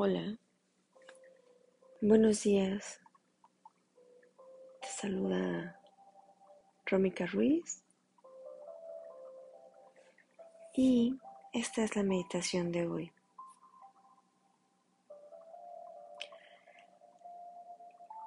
Hola, 0.00 0.38
buenos 2.00 2.44
días. 2.44 3.00
Te 4.80 4.86
saluda 4.86 5.76
Rómica 6.86 7.26
Ruiz 7.26 7.82
y 10.72 11.18
esta 11.52 11.82
es 11.82 11.96
la 11.96 12.04
meditación 12.04 12.70
de 12.70 12.86
hoy. 12.86 13.12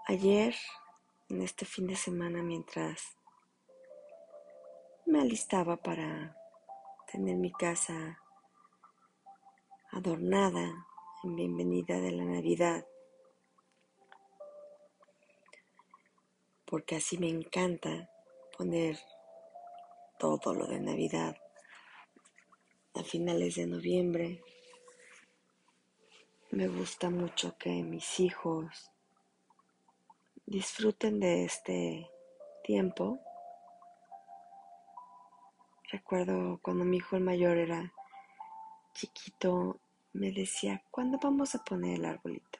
Ayer, 0.07 0.53
en 1.29 1.41
este 1.41 1.63
fin 1.63 1.87
de 1.87 1.95
semana, 1.95 2.43
mientras 2.43 3.15
me 5.05 5.21
alistaba 5.21 5.77
para 5.77 6.35
tener 7.09 7.37
mi 7.37 7.53
casa 7.53 8.19
adornada 9.93 10.85
en 11.23 11.35
bienvenida 11.35 11.99
de 11.99 12.11
la 12.11 12.23
Navidad, 12.23 12.83
porque 16.65 16.95
así 16.95 17.19
me 17.19 17.29
encanta 17.29 18.09
poner 18.57 18.97
todo 20.17 20.55
lo 20.55 20.65
de 20.65 20.79
Navidad 20.79 21.35
a 22.95 23.03
finales 23.03 23.55
de 23.55 23.67
noviembre. 23.67 24.41
Me 26.49 26.67
gusta 26.67 27.11
mucho 27.11 27.55
que 27.57 27.69
mis 27.83 28.19
hijos 28.19 28.91
disfruten 30.47 31.19
de 31.19 31.43
este 31.45 32.09
tiempo. 32.63 33.19
Recuerdo 35.91 36.59
cuando 36.63 36.83
mi 36.83 36.97
hijo 36.97 37.15
el 37.15 37.23
mayor 37.23 37.57
era 37.57 37.93
chiquito, 38.95 39.80
me 40.13 40.31
decía, 40.31 40.83
¿cuándo 40.91 41.17
vamos 41.21 41.55
a 41.55 41.63
poner 41.63 41.95
el 41.95 42.05
arbolito? 42.05 42.59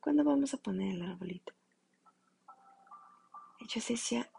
¿Cuándo 0.00 0.24
vamos 0.24 0.54
a 0.54 0.58
poner 0.58 0.94
el 0.94 1.02
arbolito? 1.02 1.52
Y 3.60 3.66
yo 3.66 3.80
decía, 3.86 4.30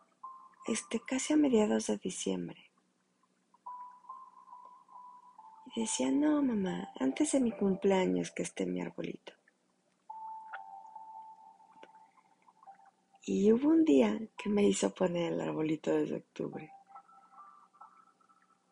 este, 0.65 0.99
casi 0.99 1.33
a 1.33 1.37
mediados 1.37 1.87
de 1.87 1.97
diciembre. 1.97 2.71
Y 5.75 5.81
decía, 5.81 6.11
no, 6.11 6.41
mamá, 6.41 6.89
antes 6.99 7.33
de 7.33 7.39
mi 7.39 7.51
cumpleaños 7.51 8.31
que 8.31 8.43
esté 8.43 8.65
mi 8.65 8.81
arbolito. 8.81 9.33
Y 13.23 13.51
hubo 13.51 13.69
un 13.69 13.85
día 13.85 14.19
que 14.35 14.49
me 14.49 14.63
hizo 14.63 14.91
poner 14.95 15.33
el 15.33 15.41
arbolito 15.41 15.91
desde 15.91 16.17
octubre. 16.17 16.71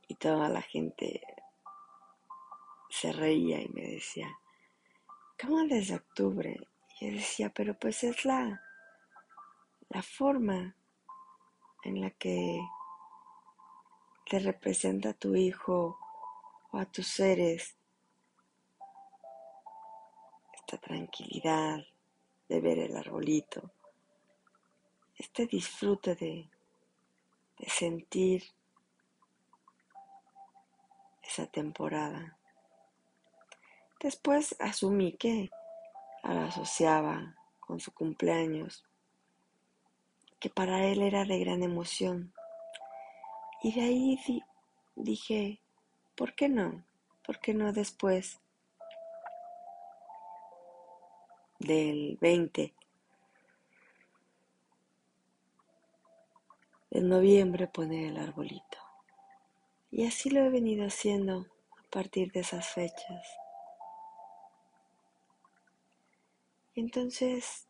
Y 0.07 0.15
toda 0.15 0.49
la 0.49 0.63
gente 0.63 1.21
se 2.89 3.11
reía 3.11 3.61
y 3.61 3.69
me 3.69 3.81
decía, 3.81 4.27
¿cómo 5.39 5.63
desde 5.63 5.95
octubre? 5.95 6.59
Y 6.99 7.05
yo 7.05 7.17
decía, 7.17 7.49
pero 7.49 7.77
pues 7.77 8.03
es 8.03 8.25
la, 8.25 8.61
la 9.89 10.01
forma 10.01 10.75
en 11.83 12.01
la 12.01 12.09
que 12.11 12.59
te 14.29 14.39
representa 14.39 15.09
a 15.09 15.13
tu 15.13 15.35
hijo 15.35 15.97
o 16.71 16.77
a 16.77 16.85
tus 16.85 17.07
seres 17.07 17.77
esta 20.53 20.77
tranquilidad 20.77 21.79
de 22.49 22.59
ver 22.59 22.79
el 22.79 22.97
arbolito, 22.97 23.71
este 25.15 25.47
disfrute 25.47 26.15
de, 26.15 26.49
de 27.57 27.69
sentir 27.69 28.43
esa 31.23 31.45
temporada. 31.47 32.36
Después 33.99 34.55
asumí 34.59 35.13
que 35.13 35.49
la 36.23 36.45
asociaba 36.45 37.35
con 37.59 37.79
su 37.79 37.91
cumpleaños, 37.93 38.85
que 40.39 40.49
para 40.49 40.85
él 40.85 41.01
era 41.01 41.25
de 41.25 41.39
gran 41.39 41.63
emoción. 41.63 42.33
Y 43.63 43.73
de 43.73 43.81
ahí 43.81 44.43
dije, 44.95 45.61
¿por 46.15 46.35
qué 46.35 46.47
no? 46.47 46.85
¿Por 47.25 47.39
qué 47.39 47.53
no 47.53 47.73
después 47.73 48.39
del 51.59 52.17
20 52.21 52.73
de 56.91 57.01
noviembre 57.01 57.67
poner 57.67 58.09
el 58.09 58.17
arbolito? 58.17 58.77
Y 59.89 60.05
así 60.05 60.29
lo 60.29 60.41
he 60.41 60.49
venido 60.49 60.85
haciendo 60.85 61.47
a 61.77 61.89
partir 61.89 62.31
de 62.31 62.41
esas 62.41 62.67
fechas. 62.69 63.46
Entonces, 66.77 67.67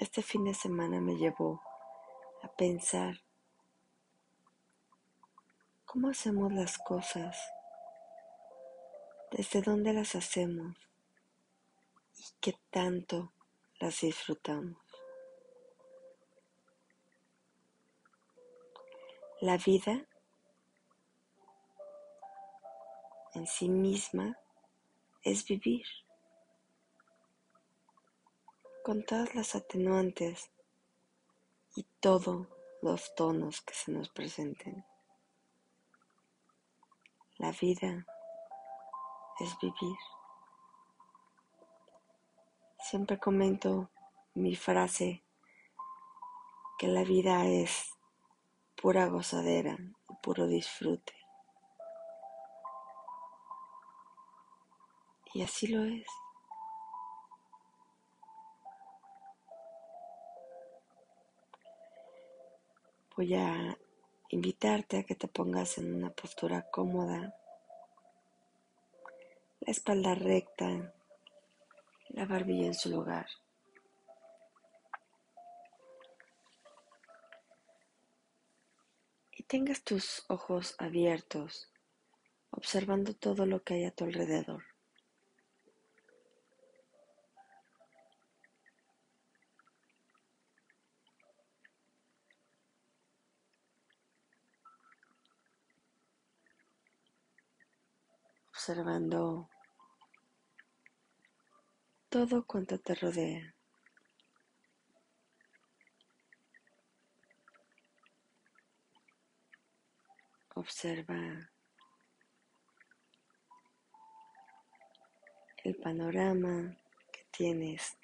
este 0.00 0.22
fin 0.22 0.44
de 0.44 0.54
semana 0.54 0.98
me 0.98 1.16
llevó 1.16 1.60
a 2.42 2.48
pensar 2.56 3.20
cómo 5.84 6.08
hacemos 6.08 6.50
las 6.54 6.78
cosas, 6.78 7.36
desde 9.30 9.60
dónde 9.60 9.92
las 9.92 10.14
hacemos 10.14 10.74
y 12.16 12.24
qué 12.40 12.58
tanto 12.70 13.34
las 13.78 14.00
disfrutamos. 14.00 14.78
La 19.42 19.58
vida 19.58 20.08
en 23.34 23.46
sí 23.46 23.68
misma 23.68 24.38
es 25.22 25.44
vivir 25.44 25.84
con 28.86 29.02
todas 29.02 29.34
las 29.34 29.56
atenuantes 29.56 30.52
y 31.74 31.82
todos 31.98 32.46
los 32.82 33.16
tonos 33.16 33.60
que 33.62 33.74
se 33.74 33.90
nos 33.90 34.10
presenten. 34.10 34.86
La 37.38 37.50
vida 37.50 38.06
es 39.40 39.58
vivir. 39.60 39.98
Siempre 42.78 43.18
comento 43.18 43.90
mi 44.34 44.54
frase 44.54 45.24
que 46.78 46.86
la 46.86 47.02
vida 47.02 47.44
es 47.44 47.90
pura 48.80 49.08
gozadera 49.08 49.76
y 50.08 50.14
puro 50.22 50.46
disfrute. 50.46 51.12
Y 55.34 55.42
así 55.42 55.66
lo 55.66 55.82
es. 55.82 56.06
Voy 63.16 63.32
a 63.34 63.78
invitarte 64.28 64.98
a 64.98 65.04
que 65.04 65.14
te 65.14 65.26
pongas 65.26 65.78
en 65.78 65.94
una 65.94 66.10
postura 66.10 66.68
cómoda, 66.70 67.34
la 69.60 69.72
espalda 69.72 70.14
recta, 70.14 70.92
la 72.10 72.26
barbilla 72.26 72.66
en 72.66 72.74
su 72.74 72.90
lugar. 72.90 73.26
Y 79.32 79.44
tengas 79.44 79.82
tus 79.82 80.26
ojos 80.28 80.74
abiertos, 80.76 81.72
observando 82.50 83.14
todo 83.14 83.46
lo 83.46 83.62
que 83.62 83.74
hay 83.74 83.84
a 83.86 83.94
tu 83.94 84.04
alrededor. 84.04 84.75
Observando 98.66 99.48
todo 102.08 102.44
cuanto 102.44 102.80
te 102.80 102.96
rodea. 102.96 103.54
Observa 110.56 111.48
el 115.62 115.76
panorama 115.76 116.76
que 117.12 117.24
tienes 117.30 117.96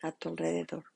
a 0.00 0.12
tu 0.12 0.30
alrededor. 0.30 0.89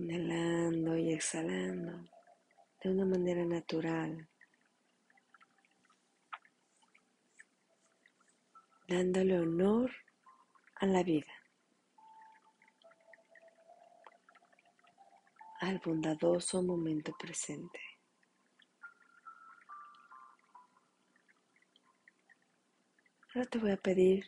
Inhalando 0.00 0.96
y 0.96 1.12
exhalando 1.12 2.08
de 2.82 2.90
una 2.90 3.04
manera 3.04 3.44
natural, 3.44 4.26
dándole 8.88 9.38
honor 9.38 9.90
a 10.76 10.86
la 10.86 11.02
vida, 11.02 11.32
al 15.60 15.78
bondadoso 15.84 16.62
momento 16.62 17.12
presente. 17.18 17.78
Ahora 23.34 23.46
te 23.50 23.58
voy 23.58 23.72
a 23.72 23.76
pedir 23.76 24.24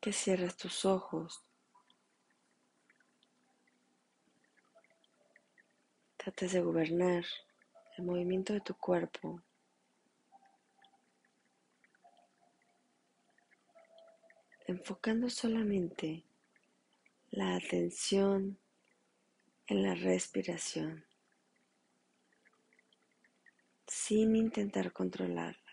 que 0.00 0.12
cierres 0.12 0.56
tus 0.56 0.84
ojos. 0.84 1.43
Trates 6.24 6.52
de 6.52 6.62
gobernar 6.62 7.22
el 7.98 8.04
movimiento 8.06 8.54
de 8.54 8.62
tu 8.62 8.74
cuerpo. 8.74 9.42
Enfocando 14.66 15.28
solamente 15.28 16.24
la 17.30 17.56
atención 17.56 18.58
en 19.66 19.82
la 19.82 19.94
respiración, 19.94 21.04
sin 23.86 24.34
intentar 24.34 24.94
controlarla. 24.94 25.63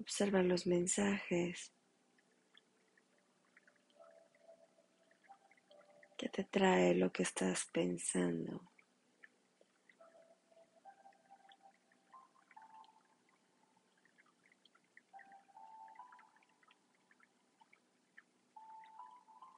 Observa 0.00 0.42
los 0.42 0.66
mensajes 0.66 1.74
que 6.16 6.30
te 6.30 6.44
trae 6.44 6.94
lo 6.94 7.12
que 7.12 7.22
estás 7.22 7.66
pensando. 7.66 8.72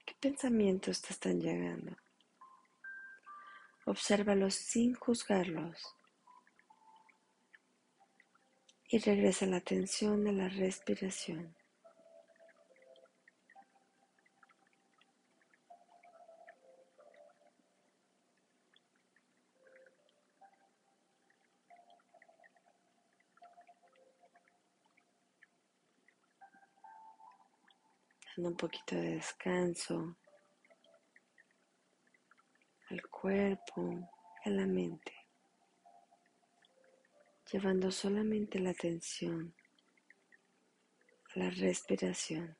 ¿Qué 0.04 0.14
pensamientos 0.20 1.02
te 1.02 1.12
están 1.12 1.40
llegando? 1.40 1.96
Obsérvalos 3.86 4.56
sin 4.56 4.94
juzgarlos 4.94 5.96
y 8.92 8.98
regresa 8.98 9.46
la 9.46 9.56
atención 9.56 10.28
a 10.28 10.32
la 10.32 10.50
respiración. 10.50 11.56
Dando 28.36 28.50
un 28.50 28.56
poquito 28.58 28.94
de 28.94 29.14
descanso 29.14 30.18
al 32.90 33.02
cuerpo 33.08 34.06
a 34.44 34.50
la 34.50 34.66
mente 34.66 35.21
llevando 37.52 37.90
solamente 37.90 38.58
la 38.58 38.70
atención 38.70 39.54
a 41.34 41.38
la 41.38 41.50
respiración. 41.50 42.56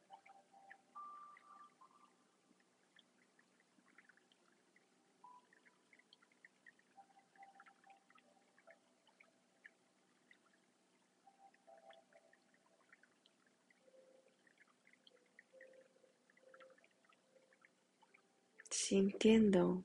sintiendo 18.70 19.84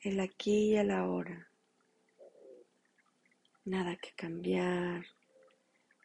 el 0.00 0.20
aquí 0.20 0.72
y 0.72 0.76
el 0.76 0.90
ahora 0.90 1.48
nada 3.66 3.96
que 3.96 4.14
cambiar, 4.14 5.04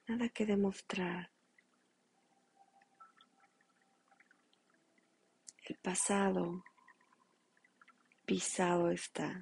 nada 0.08 0.30
que 0.30 0.46
demostrar. 0.48 1.32
El 5.66 5.78
pasado 5.78 6.64
pisado 8.26 8.90
está. 8.90 9.40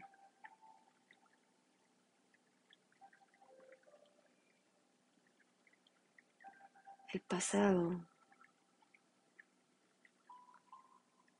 El 7.14 7.22
pasado 7.22 8.06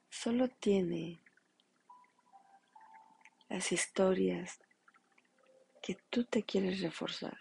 solo 0.10 0.48
tiene 0.48 1.22
las 3.50 3.72
historias 3.74 4.60
que 5.90 5.98
tú 6.12 6.24
te 6.24 6.44
quieres 6.44 6.82
reforzar. 6.82 7.36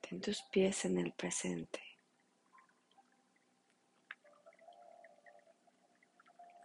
Ten 0.00 0.20
tus 0.20 0.40
pies 0.52 0.84
en 0.84 0.98
el 0.98 1.12
presente. 1.14 1.82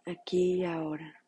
Aquí 0.05 0.59
y 0.59 0.65
ahora. 0.65 1.22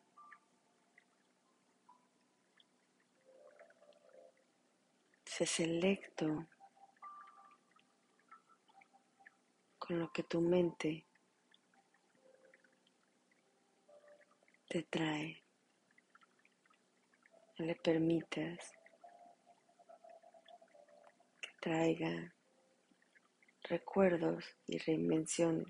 Se 5.36 5.46
selecto 5.46 6.48
con 9.78 10.00
lo 10.00 10.10
que 10.14 10.24
tu 10.24 10.40
mente 10.40 11.06
te 14.70 14.84
trae. 14.84 15.44
No 17.58 17.66
le 17.66 17.76
permitas 17.76 18.72
que 21.42 21.50
traiga 21.60 22.34
recuerdos 23.64 24.46
y 24.68 24.78
reinvenciones 24.78 25.68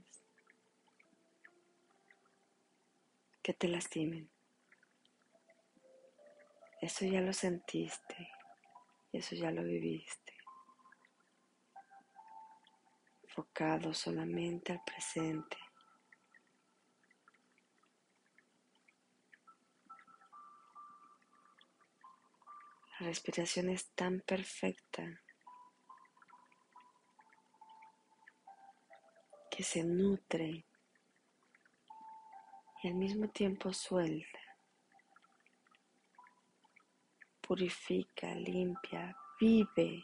que 3.41 3.55
te 3.55 3.67
lastimen. 3.67 4.29
Eso 6.81 7.05
ya 7.05 7.21
lo 7.21 7.33
sentiste 7.33 8.34
eso 9.17 9.35
ya 9.35 9.51
lo 9.51 9.63
viviste. 9.63 10.33
Enfocado 13.23 13.93
solamente 13.93 14.73
al 14.73 14.81
presente. 14.83 15.57
La 22.99 23.07
respiración 23.07 23.69
es 23.69 23.89
tan 23.91 24.21
perfecta 24.21 25.03
que 29.51 29.63
se 29.63 29.83
nutre 29.83 30.65
y 32.83 32.87
al 32.87 32.93
mismo 32.93 33.29
tiempo 33.29 33.73
suelta. 33.73 34.34
Purifica, 37.45 38.33
limpia, 38.33 39.15
vive. 39.39 40.03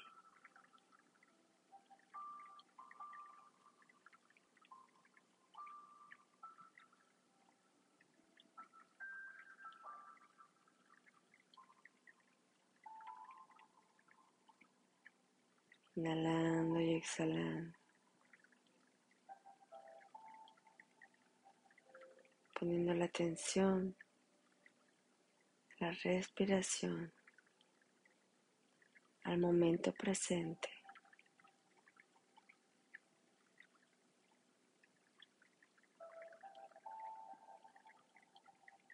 Inhalando 15.96 16.80
y 16.80 16.96
exhalando. 16.96 17.78
Poniendo 22.54 22.94
la 22.94 23.06
atención, 23.06 23.96
la 25.80 25.92
respiración 26.04 27.12
al 29.24 29.38
momento 29.38 29.94
presente. 29.94 30.70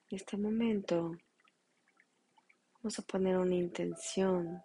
En 0.09 0.15
este 0.15 0.37
momento 0.37 1.17
vamos 2.81 2.97
a 2.97 3.01
poner 3.01 3.37
una 3.37 3.55
intención 3.55 4.63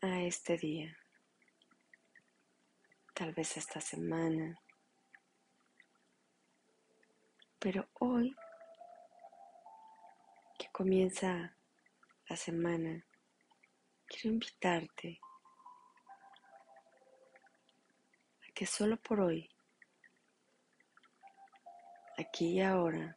a 0.00 0.22
este 0.22 0.56
día, 0.56 0.96
tal 3.18 3.32
vez 3.32 3.56
esta 3.56 3.80
semana, 3.80 4.56
pero 7.58 7.88
hoy 7.94 8.32
que 10.56 10.68
comienza 10.70 11.56
la 12.28 12.36
semana, 12.36 13.04
quiero 14.06 14.34
invitarte 14.34 15.18
a 18.48 18.52
que 18.54 18.66
solo 18.66 18.96
por 18.98 19.18
hoy, 19.18 19.50
aquí 22.18 22.52
y 22.52 22.60
ahora, 22.60 23.16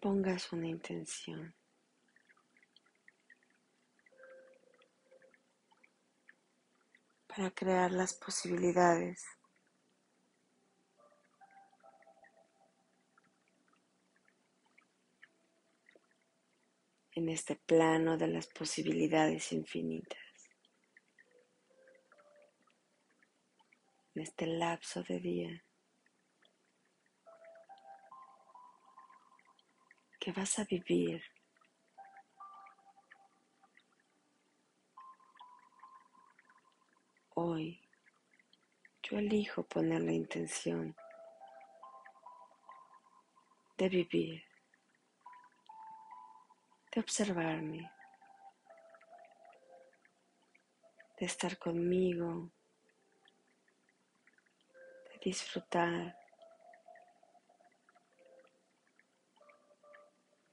pongas 0.00 0.52
una 0.52 0.68
intención. 0.68 1.52
Para 7.40 7.52
crear 7.52 7.90
las 7.90 8.12
posibilidades. 8.12 9.24
en 17.12 17.28
este 17.28 17.56
plano 17.56 18.16
de 18.16 18.28
las 18.28 18.46
posibilidades 18.46 19.52
infinitas, 19.52 20.18
en 24.14 24.22
este 24.22 24.46
lapso 24.46 25.02
de 25.02 25.18
día. 25.18 25.64
Que 30.18 30.32
vas 30.32 30.58
a 30.58 30.64
vivir 30.64 31.22
hoy. 37.40 37.80
Yo 39.02 39.18
elijo 39.18 39.62
poner 39.62 40.02
la 40.02 40.12
intención 40.12 40.94
de 43.76 43.88
vivir 43.88 44.50
de 46.92 47.00
observarme, 47.00 47.90
de 51.18 51.26
estar 51.26 51.56
conmigo, 51.56 52.50
de 55.06 55.18
disfrutar, 55.22 56.16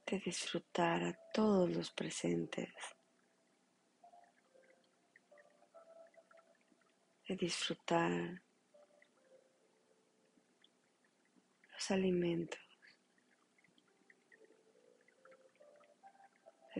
de 0.06 0.18
disfrutar 0.20 1.02
a 1.02 1.18
todos 1.34 1.70
los 1.70 1.90
presentes, 1.90 2.72
de 7.28 7.36
disfrutar 7.36 8.42
los 11.72 11.90
alimentos. 11.90 12.60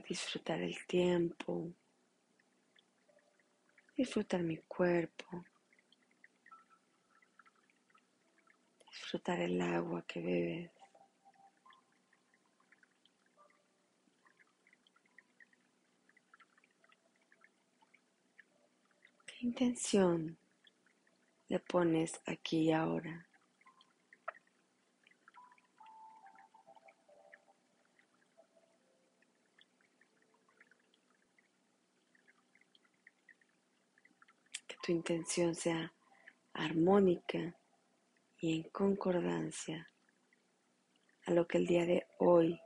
disfrutar 0.08 0.60
el 0.60 0.86
tiempo, 0.86 1.72
disfrutar 3.96 4.42
mi 4.42 4.58
cuerpo, 4.58 5.44
disfrutar 8.90 9.40
el 9.40 9.60
agua 9.60 10.04
que 10.06 10.20
bebes. 10.20 10.77
¿Qué 19.38 19.46
intención 19.46 20.36
le 21.46 21.60
pones 21.60 22.20
aquí 22.26 22.62
y 22.62 22.72
ahora? 22.72 23.24
tu 34.82 34.92
intención 34.92 35.54
sea 35.54 35.92
armónica 36.54 37.54
y 38.40 38.56
en 38.56 38.62
concordancia 38.70 39.86
a 41.26 41.30
lo 41.30 41.46
que 41.46 41.58
el 41.58 41.66
día 41.66 41.84
de 41.84 42.06
hoy 42.18 42.58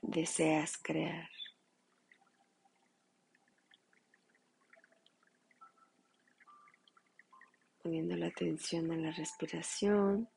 deseas 0.00 0.78
crear. 0.78 1.31
Poniendo 7.82 8.14
la 8.16 8.28
atención 8.28 8.92
a 8.92 8.96
la 8.96 9.10
respiración, 9.10 10.28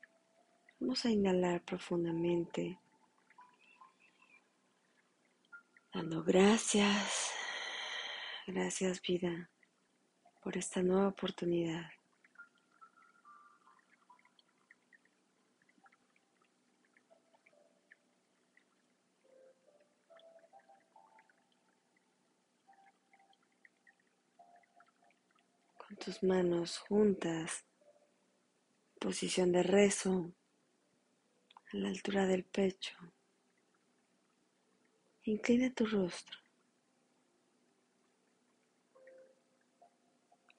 vamos 0.79 1.05
a 1.05 1.11
inhalar 1.11 1.63
profundamente, 1.63 2.79
dando 5.93 6.23
gracias, 6.23 7.31
gracias 8.47 8.99
vida 8.99 9.51
por 10.41 10.57
esta 10.57 10.81
nueva 10.81 11.09
oportunidad. 11.09 11.87
Con 25.77 25.94
tus 26.05 26.23
manos 26.23 26.77
juntas, 26.77 27.65
posición 28.99 29.51
de 29.51 29.63
rezo 29.63 30.31
a 31.73 31.77
la 31.77 31.89
altura 31.89 32.27
del 32.27 32.45
pecho. 32.45 32.95
Inclina 35.23 35.73
tu 35.73 35.85
rostro. 35.87 36.45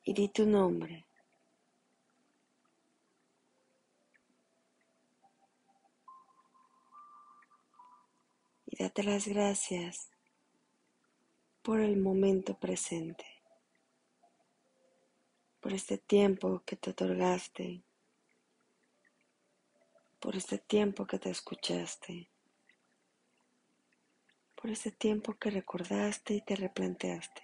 y 0.08 0.12
di 0.14 0.28
tu 0.28 0.46
nombre. 0.46 1.04
Y 8.66 8.76
date 8.76 9.02
las 9.02 9.26
gracias 9.26 10.08
por 11.62 11.80
el 11.80 11.96
momento 11.96 12.56
presente, 12.56 13.26
por 15.66 15.74
este 15.74 15.98
tiempo 15.98 16.62
que 16.64 16.76
te 16.76 16.90
otorgaste, 16.90 17.82
por 20.20 20.36
este 20.36 20.58
tiempo 20.58 21.08
que 21.08 21.18
te 21.18 21.28
escuchaste, 21.28 22.30
por 24.54 24.70
este 24.70 24.92
tiempo 24.92 25.34
que 25.34 25.50
recordaste 25.50 26.34
y 26.34 26.40
te 26.42 26.54
replanteaste. 26.54 27.42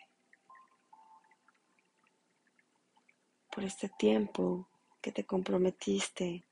por 3.50 3.64
este 3.64 3.88
tiempo 3.88 4.68
que 5.00 5.10
te 5.10 5.26
comprometiste 5.26 6.44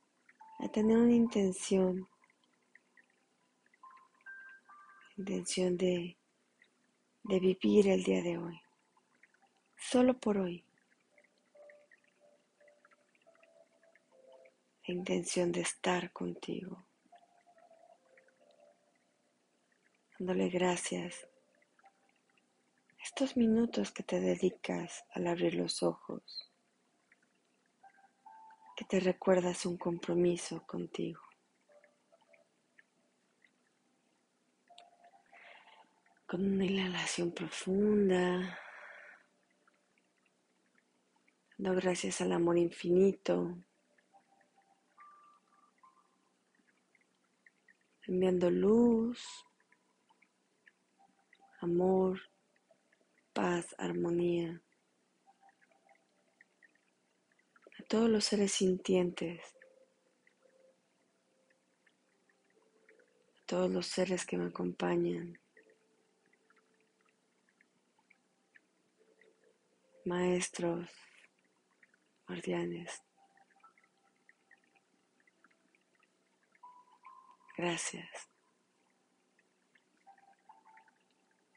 a 0.59 0.69
tener 0.69 0.97
una 0.99 1.15
intención, 1.15 2.09
intención 5.17 5.77
de, 5.77 6.19
de 7.23 7.39
vivir 7.39 7.87
el 7.87 8.03
día 8.03 8.23
de 8.23 8.39
hoy, 8.39 8.61
solo 9.77 10.19
por 10.19 10.37
hoy. 10.37 10.65
Intención 14.91 15.53
de 15.53 15.61
estar 15.61 16.13
contigo, 16.13 16.87
dándole 20.19 20.49
gracias. 20.49 21.27
Estos 23.03 23.37
minutos 23.37 23.91
que 23.93 24.03
te 24.03 24.21
dedicas 24.21 25.05
al 25.15 25.27
abrir 25.27 25.55
los 25.55 25.83
ojos 25.83 26.51
que 28.81 28.87
te 28.87 28.99
recuerdas 28.99 29.67
un 29.67 29.77
compromiso 29.77 30.67
contigo. 30.67 31.21
Con 36.27 36.55
una 36.55 36.65
inhalación 36.65 37.33
profunda, 37.33 38.59
dando 41.59 41.79
gracias 41.79 42.23
al 42.23 42.33
amor 42.33 42.57
infinito, 42.57 43.55
enviando 48.11 48.51
luz, 48.51 49.25
amor 51.61 52.21
paz, 53.33 53.73
armonía 53.79 54.61
a 57.79 57.83
todos 57.85 58.11
los 58.11 58.25
seres 58.25 58.51
sintientes, 58.51 59.41
a 63.39 63.47
todos 63.47 63.71
los 63.71 63.87
seres 63.87 64.27
que 64.27 64.37
me 64.37 64.49
acompañan, 64.49 65.39
maestros, 70.05 70.91
guardianes. 72.27 73.10
Gracias. 77.61 78.31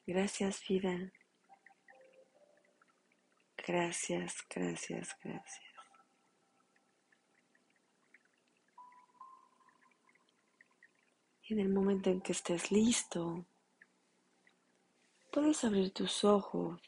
Gracias 0.06 0.68
vida. 0.68 1.14
Gracias, 3.66 4.36
gracias, 4.54 5.16
gracias. 5.24 5.74
Y 11.44 11.54
en 11.54 11.60
el 11.62 11.70
momento 11.70 12.10
en 12.10 12.20
que 12.20 12.34
estés 12.34 12.70
listo, 12.70 13.46
puedes 15.32 15.64
abrir 15.64 15.94
tus 15.94 16.26
ojos 16.26 16.82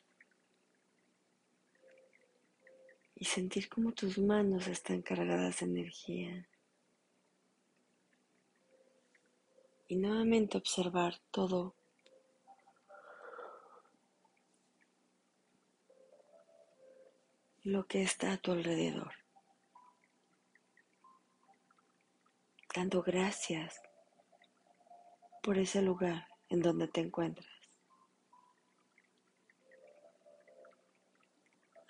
y 3.15 3.23
sentir 3.23 3.69
como 3.69 3.93
tus 3.93 4.17
manos 4.17 4.67
están 4.67 5.01
cargadas 5.01 5.61
de 5.61 5.67
energía. 5.67 6.49
Y 9.87 9.97
nuevamente 9.97 10.57
observar 10.57 11.19
todo 11.31 11.75
lo 17.65 17.87
que 17.87 18.03
está 18.03 18.33
a 18.33 18.37
tu 18.37 18.51
alrededor. 18.51 19.11
Dando 22.75 23.01
gracias 23.01 23.81
por 25.41 25.57
ese 25.57 25.81
lugar 25.81 26.27
en 26.49 26.61
donde 26.61 26.87
te 26.87 27.01
encuentras. 27.01 27.47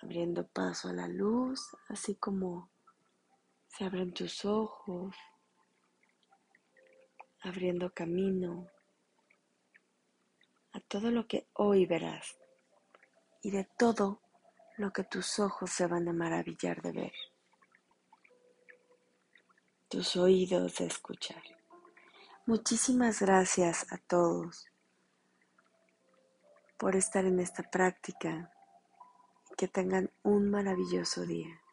Abriendo 0.00 0.46
paso 0.46 0.88
a 0.88 0.92
la 0.92 1.08
luz, 1.08 1.74
así 1.88 2.14
como 2.14 2.70
se 3.66 3.84
abren 3.84 4.14
tus 4.14 4.44
ojos, 4.44 5.14
abriendo 7.46 7.92
camino 7.92 8.68
a 10.72 10.80
todo 10.80 11.10
lo 11.10 11.26
que 11.26 11.48
hoy 11.54 11.86
verás 11.86 12.36
y 13.42 13.50
de 13.50 13.64
todo 13.78 14.20
lo 14.76 14.92
que 14.92 15.04
tus 15.04 15.38
ojos 15.38 15.70
se 15.70 15.86
van 15.86 16.08
a 16.08 16.12
maravillar 16.12 16.82
de 16.82 16.92
ver, 16.92 17.12
tus 19.88 20.16
oídos 20.16 20.78
de 20.78 20.86
escuchar. 20.86 21.42
Muchísimas 22.44 23.20
gracias 23.20 23.90
a 23.92 23.98
todos 23.98 24.66
por 26.76 26.94
estar 26.94 27.24
en 27.24 27.40
esta 27.40 27.62
práctica 27.62 28.50
y 29.50 29.54
que 29.54 29.68
tengan 29.68 30.10
un 30.22 30.50
maravilloso 30.50 31.24
día. 31.24 31.65